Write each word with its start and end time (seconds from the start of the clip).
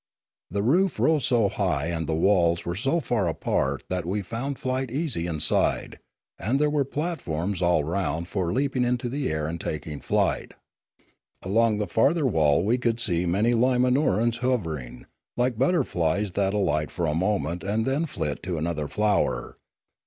The 0.49 0.63
roof 0.63 0.99
rose 0.99 1.25
so 1.25 1.47
high 1.47 1.89
and 1.89 2.07
the 2.07 2.15
walls 2.15 2.65
were 2.65 2.73
so 2.75 2.99
far 2.99 3.27
apart 3.27 3.83
that 3.89 4.03
we 4.03 4.23
found 4.23 4.57
flight 4.57 4.89
easy 4.89 5.27
inside; 5.27 5.99
and 6.39 6.57
there 6.57 6.71
were 6.71 6.83
platforms 6.85 7.61
all 7.61 7.83
round 7.83 8.27
for 8.27 8.51
leaping 8.51 8.83
into 8.83 9.09
the 9.09 9.29
air 9.31 9.45
and 9.45 9.59
takiug 9.59 10.01
flight. 10.01 10.55
Along 11.43 11.77
the 11.77 11.85
farther 11.85 12.25
wall 12.25 12.63
we 12.63 12.79
could 12.79 12.99
see 12.99 13.27
many 13.27 13.53
Li 13.53 13.77
ma 13.77 13.91
nor 13.91 14.19
a 14.19 14.27
us 14.27 14.37
hover 14.37 14.75
ing, 14.79 15.05
like 15.37 15.59
butterflies 15.59 16.31
that 16.31 16.55
alight 16.55 16.89
for 16.89 17.05
a 17.05 17.13
moment 17.13 17.63
and 17.63 17.85
then 17.85 18.07
flit 18.07 18.41
to 18.41 18.57
another 18.57 18.87
flower. 18.87 19.55